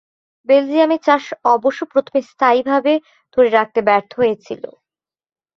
[0.49, 1.23] বেলজিয়ামের চাষ
[1.53, 2.93] অবশ্য প্রথমে স্থায়ীভাবে
[3.37, 4.63] ধরে রাখতে ব্যর্থ হয়েছিল।